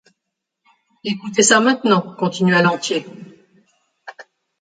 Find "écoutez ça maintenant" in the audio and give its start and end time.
1.03-2.01